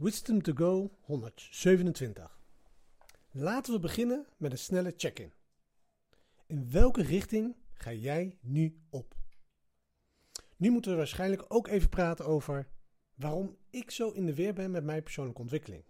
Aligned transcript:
Wisdom 0.00 0.42
to 0.42 0.52
Go 0.54 0.90
127. 1.00 2.38
Laten 3.30 3.72
we 3.72 3.78
beginnen 3.78 4.26
met 4.36 4.52
een 4.52 4.58
snelle 4.58 4.94
check-in. 4.96 5.32
In 6.46 6.70
welke 6.70 7.02
richting 7.02 7.56
ga 7.72 7.92
jij 7.92 8.38
nu 8.40 8.80
op? 8.90 9.14
Nu 10.56 10.70
moeten 10.70 10.90
we 10.90 10.96
waarschijnlijk 10.96 11.44
ook 11.48 11.68
even 11.68 11.88
praten 11.88 12.26
over 12.26 12.68
waarom 13.14 13.56
ik 13.70 13.90
zo 13.90 14.10
in 14.10 14.26
de 14.26 14.34
weer 14.34 14.54
ben 14.54 14.70
met 14.70 14.84
mijn 14.84 15.02
persoonlijke 15.02 15.40
ontwikkeling. 15.40 15.84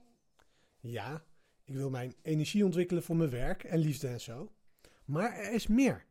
Ja, 0.80 1.24
ik 1.64 1.74
wil 1.74 1.90
mijn 1.90 2.14
energie 2.22 2.64
ontwikkelen 2.64 3.02
voor 3.02 3.16
mijn 3.16 3.30
werk 3.30 3.64
en 3.64 3.78
liefde 3.78 4.08
en 4.08 4.20
zo. 4.20 4.52
Maar 5.04 5.32
er 5.32 5.52
is 5.52 5.66
meer. 5.66 6.06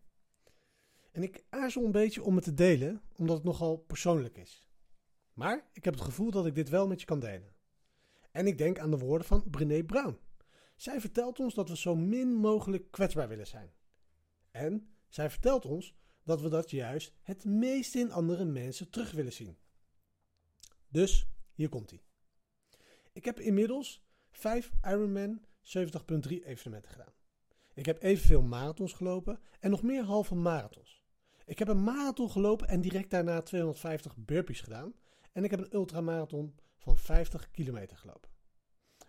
En 1.12 1.24
ik 1.24 1.44
aarzel 1.50 1.86
een 1.86 1.92
beetje 1.92 2.24
om 2.24 2.36
het 2.36 2.44
te 2.44 2.54
delen, 2.54 3.02
omdat 3.16 3.36
het 3.36 3.46
nogal 3.46 3.78
persoonlijk 3.78 4.38
is. 4.38 4.68
Maar 5.34 5.70
ik 5.74 5.84
heb 5.84 5.94
het 5.94 6.04
gevoel 6.04 6.32
dat 6.32 6.46
ik 6.46 6.56
dit 6.56 6.70
wel 6.70 6.88
met 6.88 7.00
je 7.00 7.06
kan 7.06 7.20
delen. 7.20 7.58
En 8.32 8.48
ik 8.48 8.58
denk 8.58 8.80
aan 8.80 8.92
de 8.92 8.98
woorden 8.98 9.28
van 9.28 9.50
Brené 9.50 9.84
Brown. 9.84 10.18
Zij 10.76 11.00
vertelt 11.02 11.40
ons 11.40 11.54
dat 11.54 11.70
we 11.70 11.78
zo 11.78 11.96
min 11.96 12.34
mogelijk 12.34 12.92
kwetsbaar 12.92 13.28
willen 13.28 13.48
zijn. 13.48 13.72
En 14.52 14.90
zij 15.08 15.30
vertelt 15.30 15.66
ons 15.66 15.96
dat 16.24 16.42
we 16.42 16.50
dat 16.50 16.70
juist 16.70 17.14
het 17.22 17.46
meeste 17.46 18.00
in 18.00 18.12
andere 18.12 18.46
mensen 18.46 18.90
terug 18.90 19.12
willen 19.12 19.34
zien. 19.34 19.58
Dus 20.90 21.28
hier 21.54 21.70
komt 21.70 21.90
hij. 21.90 22.04
Ik 23.14 23.26
heb 23.26 23.40
inmiddels 23.40 24.06
5 24.32 24.72
Ironman 24.84 25.40
70.3 25.40 25.46
evenementen 26.44 26.92
gedaan. 26.92 27.14
Ik 27.74 27.86
heb 27.86 28.04
evenveel 28.04 28.42
marathons 28.42 28.94
gelopen 28.94 29.40
en 29.60 29.70
nog 29.70 29.84
meer 29.84 30.04
halve 30.04 30.36
marathons. 30.36 31.04
Ik 31.46 31.60
heb 31.60 31.68
een 31.68 31.84
marathon 31.84 32.32
gelopen 32.32 32.68
en 32.68 32.82
direct 32.82 33.10
daarna 33.10 33.42
250 33.42 34.16
burpees 34.18 34.62
gedaan. 34.62 34.94
En 35.32 35.44
ik 35.44 35.52
heb 35.52 35.60
een 35.60 35.74
ultramarathon 35.74 36.56
van 36.80 36.98
50 36.98 37.52
kilometer 37.52 37.98
gelopen. 37.98 38.30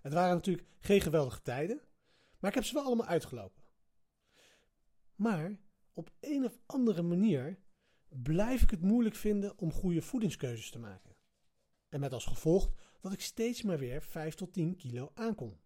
Het 0.01 0.13
waren 0.13 0.35
natuurlijk 0.35 0.69
geen 0.81 1.01
geweldige 1.01 1.43
tijden, 1.43 1.81
maar 2.39 2.51
ik 2.51 2.57
heb 2.57 2.65
ze 2.65 2.75
wel 2.75 2.85
allemaal 2.85 3.07
uitgelopen. 3.07 3.63
Maar 5.15 5.59
op 5.93 6.11
een 6.21 6.45
of 6.45 6.59
andere 6.67 7.03
manier 7.03 7.59
blijf 8.09 8.63
ik 8.63 8.71
het 8.71 8.83
moeilijk 8.83 9.15
vinden 9.15 9.59
om 9.59 9.73
goede 9.73 10.03
voedingskeuzes 10.03 10.71
te 10.71 10.79
maken. 10.79 11.17
En 11.89 12.01
met 12.01 12.13
als 12.13 12.25
gevolg 12.25 12.73
dat 13.01 13.13
ik 13.13 13.21
steeds 13.21 13.63
maar 13.63 13.79
weer 13.79 14.03
5 14.03 14.35
tot 14.35 14.53
10 14.53 14.77
kilo 14.77 15.11
aankom. 15.15 15.61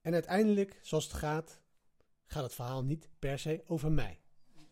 En 0.00 0.12
uiteindelijk, 0.12 0.78
zoals 0.82 1.04
het 1.04 1.12
gaat, 1.12 1.60
gaat 2.26 2.42
het 2.42 2.54
verhaal 2.54 2.84
niet 2.84 3.08
per 3.18 3.38
se 3.38 3.62
over 3.66 3.92
mij. 3.92 4.20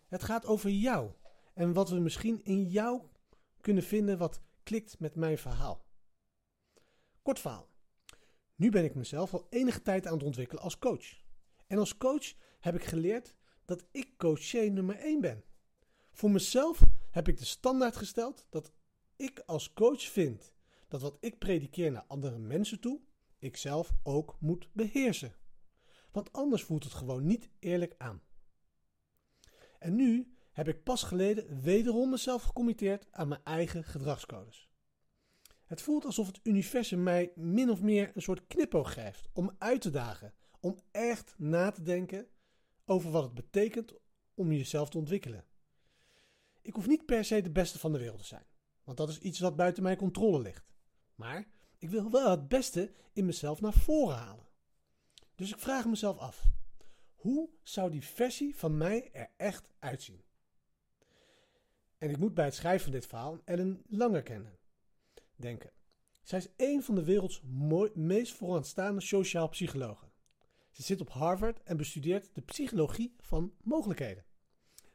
Het 0.09 0.23
gaat 0.23 0.47
over 0.47 0.71
jou 0.71 1.12
en 1.55 1.73
wat 1.73 1.91
we 1.91 1.99
misschien 1.99 2.45
in 2.45 2.65
jou 2.65 3.03
kunnen 3.61 3.83
vinden 3.83 4.19
wat 4.19 4.43
klikt 4.62 4.99
met 4.99 5.15
mijn 5.15 5.39
verhaal. 5.39 5.87
Kort. 7.29 7.67
Nu 8.55 8.71
ben 8.71 8.84
ik 8.84 8.95
mezelf 8.95 9.34
al 9.34 9.47
enige 9.51 9.83
tijd 9.83 10.07
aan 10.07 10.12
het 10.12 10.23
ontwikkelen 10.23 10.62
als 10.62 10.79
coach. 10.79 11.23
En 11.67 11.79
als 11.79 11.97
coach 11.97 12.34
heb 12.61 12.75
ik 12.75 12.84
geleerd 12.84 13.34
dat 13.65 13.84
ik 13.91 14.17
coaché 14.17 14.61
nummer 14.61 14.97
1 14.97 15.21
ben. 15.21 15.45
Voor 16.12 16.31
mezelf 16.31 16.81
heb 17.11 17.29
ik 17.29 17.39
de 17.39 17.45
standaard 17.45 17.97
gesteld 17.97 18.47
dat 18.51 18.73
ik 19.17 19.43
als 19.47 19.73
coach 19.73 20.03
vind 20.03 20.55
dat 20.89 21.01
wat 21.01 21.17
ik 21.21 21.39
predikeer 21.39 21.91
naar 21.93 22.05
andere 22.06 22.39
mensen 22.39 22.81
toe, 22.81 23.01
ik 23.39 23.56
zelf 23.56 23.93
ook 24.03 24.37
moet 24.41 24.69
beheersen. 24.73 25.34
Want 26.11 26.33
anders 26.33 26.62
voelt 26.62 26.84
het 26.84 26.95
gewoon 26.95 27.27
niet 27.27 27.51
eerlijk 27.59 27.95
aan. 27.99 28.23
En 29.79 29.95
nu 29.95 30.37
heb 30.53 30.69
ik 30.69 30.83
pas 30.83 31.03
geleden 31.03 31.61
wederom 31.61 32.11
mezelf 32.11 32.43
gecommitteerd 32.43 33.06
aan 33.11 33.29
mijn 33.29 33.45
eigen 33.45 33.84
gedragscodes. 33.84 34.68
Het 35.69 35.83
voelt 35.83 36.05
alsof 36.05 36.27
het 36.27 36.41
universum 36.43 37.03
mij 37.03 37.33
min 37.35 37.71
of 37.71 37.83
meer 37.83 38.11
een 38.15 38.23
soort 38.23 38.47
knipoog 38.47 38.93
geeft 38.93 39.29
om 39.33 39.55
uit 39.59 39.81
te 39.81 39.91
dagen, 39.91 40.35
om 40.61 40.79
echt 40.91 41.35
na 41.39 41.71
te 41.71 41.83
denken 41.83 42.29
over 42.85 43.11
wat 43.11 43.23
het 43.23 43.35
betekent 43.35 43.95
om 44.34 44.53
jezelf 44.53 44.89
te 44.89 44.99
ontwikkelen. 44.99 45.45
Ik 46.62 46.75
hoef 46.75 46.87
niet 46.87 47.07
per 47.07 47.25
se 47.25 47.43
de 47.43 47.51
beste 47.51 47.78
van 47.78 47.93
de 47.93 47.99
wereld 47.99 48.19
te 48.19 48.27
zijn, 48.27 48.47
want 48.84 48.97
dat 48.97 49.09
is 49.09 49.19
iets 49.19 49.39
wat 49.39 49.57
buiten 49.57 49.83
mijn 49.83 49.97
controle 49.97 50.41
ligt. 50.41 50.73
Maar 51.15 51.49
ik 51.78 51.91
wil 51.91 52.11
wel 52.11 52.31
het 52.31 52.49
beste 52.49 52.93
in 53.12 53.27
mezelf 53.27 53.61
naar 53.61 53.73
voren 53.73 54.17
halen. 54.17 54.49
Dus 55.34 55.53
ik 55.53 55.59
vraag 55.59 55.87
mezelf 55.87 56.19
af: 56.19 56.45
hoe 57.15 57.51
zou 57.62 57.91
die 57.91 58.05
versie 58.05 58.57
van 58.57 58.77
mij 58.77 59.12
er 59.12 59.31
echt 59.37 59.71
uitzien? 59.78 60.23
En 61.99 62.11
ik 62.11 62.19
moet 62.19 62.34
bij 62.34 62.45
het 62.45 62.55
schrijven 62.55 62.83
van 62.83 62.93
dit 62.93 63.07
verhaal 63.07 63.41
Ellen 63.45 63.83
Langer 63.89 64.23
kennen. 64.23 64.58
Denken. 65.38 65.72
Zij 66.22 66.38
is 66.38 66.49
een 66.56 66.82
van 66.82 66.94
de 66.94 67.04
werelds 67.04 67.43
meest 67.94 68.32
vooraanstaande 68.32 69.00
sociaal 69.00 69.49
psychologen. 69.49 70.12
Ze 70.71 70.82
zit 70.82 71.00
op 71.00 71.10
Harvard 71.10 71.62
en 71.62 71.76
bestudeert 71.76 72.31
de 72.34 72.41
psychologie 72.41 73.15
van 73.19 73.54
mogelijkheden. 73.62 74.25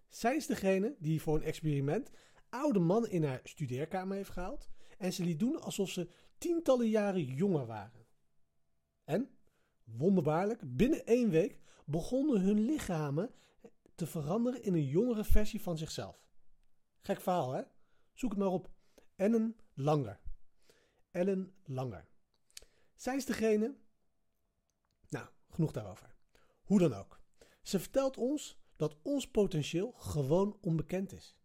Zij 0.09 0.35
is 0.35 0.45
degene 0.45 0.95
die 0.99 1.21
voor 1.21 1.35
een 1.35 1.43
experiment 1.43 2.11
oude 2.49 2.79
mannen 2.79 3.11
in 3.11 3.23
haar 3.23 3.39
studeerkamer 3.43 4.15
heeft 4.15 4.29
gehaald 4.29 4.69
en 4.97 5.13
ze 5.13 5.23
liet 5.23 5.39
doen 5.39 5.61
alsof 5.61 5.89
ze 5.89 6.09
tientallen 6.37 6.89
jaren 6.89 7.23
jonger 7.23 7.65
waren. 7.65 8.05
En, 9.03 9.29
wonderbaarlijk, 9.83 10.61
binnen 10.65 11.05
één 11.05 11.29
week 11.29 11.59
begonnen 11.85 12.41
hun 12.41 12.59
lichamen 12.59 13.33
te 13.95 14.05
veranderen 14.05 14.63
in 14.63 14.73
een 14.73 14.87
jongere 14.87 15.23
versie 15.23 15.61
van 15.61 15.77
zichzelf. 15.77 16.29
Gek 16.99 17.21
verhaal, 17.21 17.51
hè? 17.51 17.61
Zoek 18.13 18.29
het 18.29 18.39
maar 18.39 18.47
op. 18.47 18.71
Ellen 19.15 19.55
Langer. 19.73 20.22
Ellen 21.13 21.53
Langer. 21.65 22.07
Zij 22.95 23.15
is 23.15 23.25
degene. 23.25 23.75
Nou, 25.09 25.27
genoeg 25.49 25.71
daarover. 25.71 26.15
Hoe 26.63 26.79
dan 26.79 26.93
ook. 26.93 27.21
Ze 27.61 27.79
vertelt 27.79 28.17
ons 28.17 28.61
dat 28.75 28.97
ons 29.01 29.31
potentieel 29.31 29.91
gewoon 29.91 30.57
onbekend 30.61 31.11
is. 31.11 31.37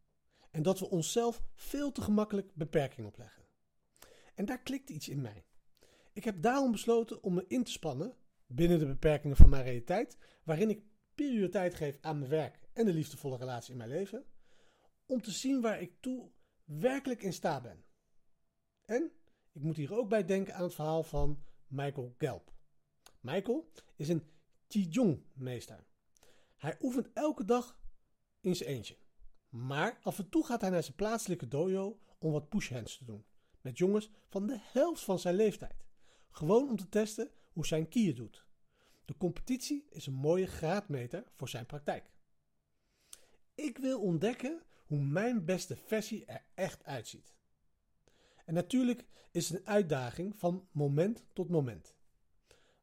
En 0.51 0.63
dat 0.63 0.79
we 0.79 0.91
onszelf 0.91 1.43
veel 1.55 1.93
te 1.93 2.03
gemakkelijk 2.03 2.55
beperkingen 2.55 3.09
opleggen. 3.09 3.45
En 4.35 4.45
daar 4.45 4.63
klikt 4.63 4.91
iets 4.91 5.09
in 5.09 5.21
mij. 5.21 5.45
Ik 6.13 6.25
heb 6.25 6.43
daarom 6.43 6.73
besloten 6.73 7.23
om 7.23 7.35
me 7.35 7.45
in 7.47 7.65
te 7.65 7.71
spannen 7.71 8.17
binnen 8.47 8.79
de 8.79 8.87
beperkingen 8.87 9.37
van 9.37 9.49
mijn 9.49 9.65
realiteit, 9.65 10.19
waarin 10.43 10.71
ik 10.71 10.83
prioriteit 11.15 11.75
geef 11.75 11.99
aan 12.01 12.19
mijn 12.19 12.31
werk 12.31 12.59
en 12.73 12.85
de 12.85 12.93
liefdevolle 12.93 13.37
relatie 13.37 13.73
in 13.73 13.79
mijn 13.79 13.91
leven, 13.91 14.25
om 15.07 15.23
te 15.23 15.31
zien 15.31 15.61
waar 15.61 15.81
ik 15.81 16.01
toe 16.01 16.31
werkelijk 16.65 17.23
in 17.23 17.33
staat 17.33 17.63
ben. 17.63 17.85
En 18.85 19.13
ik 19.59 19.65
moet 19.65 19.77
hier 19.77 19.95
ook 19.95 20.09
bij 20.09 20.25
denken 20.25 20.55
aan 20.55 20.63
het 20.63 20.75
verhaal 20.75 21.03
van 21.03 21.43
Michael 21.67 22.15
Gelb. 22.19 22.53
Michael 23.21 23.71
is 23.97 24.09
een 24.09 24.31
Qigong-meester. 24.69 25.87
Hij 26.57 26.77
oefent 26.81 27.09
elke 27.13 27.45
dag 27.45 27.79
in 28.41 28.57
zijn 28.57 28.69
eentje. 28.69 28.97
Maar 29.49 29.99
af 30.03 30.19
en 30.19 30.29
toe 30.29 30.47
gaat 30.47 30.61
hij 30.61 30.71
naar 30.71 30.83
zijn 30.83 30.97
plaatselijke 30.97 31.49
dojo 31.49 31.99
om 32.19 32.33
wat 32.33 32.49
push-hands 32.49 32.99
te 32.99 33.05
doen. 33.05 33.25
Met 33.61 33.79
jongens 33.79 34.11
van 34.29 34.47
de 34.47 34.59
helft 34.61 35.05
van 35.05 35.19
zijn 35.19 35.35
leeftijd. 35.35 35.85
Gewoon 36.31 36.69
om 36.69 36.77
te 36.77 36.89
testen 36.89 37.31
hoe 37.53 37.67
zijn 37.67 37.89
kier 37.89 38.15
doet. 38.15 38.47
De 39.05 39.17
competitie 39.17 39.87
is 39.91 40.07
een 40.07 40.15
mooie 40.15 40.47
graadmeter 40.47 41.25
voor 41.35 41.49
zijn 41.49 41.67
praktijk. 41.67 42.11
Ik 43.55 43.79
wil 43.79 44.01
ontdekken 44.01 44.63
hoe 44.87 45.01
mijn 45.01 45.45
beste 45.45 45.77
versie 45.77 46.25
er 46.25 46.45
echt 46.55 46.85
uitziet. 46.85 47.38
En 48.49 48.55
natuurlijk 48.55 49.07
is 49.31 49.49
het 49.49 49.59
een 49.59 49.67
uitdaging 49.67 50.39
van 50.39 50.69
moment 50.73 51.25
tot 51.33 51.49
moment. 51.49 51.95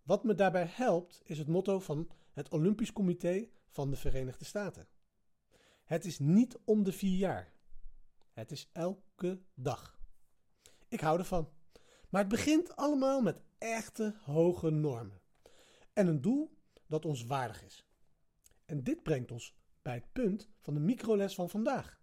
Wat 0.03 0.23
me 0.23 0.35
daarbij 0.35 0.65
helpt 0.65 1.21
is 1.23 1.37
het 1.37 1.47
motto 1.47 1.79
van 1.79 2.09
het 2.31 2.49
Olympisch 2.49 2.93
Comité 2.93 3.49
van 3.69 3.89
de 3.89 3.95
Verenigde 3.95 4.45
Staten. 4.45 4.87
Het 5.83 6.05
is 6.05 6.19
niet 6.19 6.57
om 6.65 6.83
de 6.83 6.91
vier 6.91 7.17
jaar. 7.17 7.53
Het 8.31 8.51
is 8.51 8.69
elke 8.73 9.41
dag. 9.53 9.99
Ik 10.87 10.99
hou 10.99 11.19
ervan. 11.19 11.49
Maar 12.09 12.21
het 12.21 12.29
begint 12.29 12.75
allemaal 12.75 13.22
met 13.22 13.41
echte 13.57 14.16
hoge 14.23 14.69
normen. 14.69 15.22
En 15.93 16.07
een 16.07 16.22
doel 16.22 16.57
dat 16.87 17.05
ons 17.05 17.23
waardig 17.23 17.63
is. 17.63 17.87
En 18.66 18.84
dit 18.84 19.03
brengt 19.03 19.31
ons 19.31 19.57
bij 19.81 19.93
het 19.93 20.11
punt 20.11 20.49
van 20.59 20.73
de 20.73 20.79
microles 20.79 21.35
van 21.35 21.49
vandaag. 21.49 22.01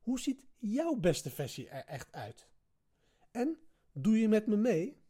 Hoe 0.00 0.20
ziet 0.20 0.46
jouw 0.56 0.94
beste 0.94 1.30
versie 1.30 1.68
er 1.68 1.84
echt 1.84 2.12
uit? 2.12 2.48
En 3.30 3.58
doe 3.92 4.18
je 4.18 4.28
met 4.28 4.46
me 4.46 4.56
mee? 4.56 5.02